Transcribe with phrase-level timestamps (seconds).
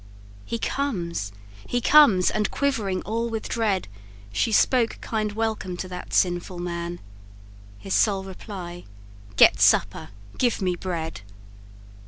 [0.45, 1.31] He comes
[1.67, 2.31] he comes!
[2.31, 3.87] and, quivering all with dread,
[4.33, 6.99] She spoke kind welcome to that sinful man.
[7.77, 8.85] His sole reply,
[9.35, 10.09] 'Get supper
[10.39, 11.21] give me bread!'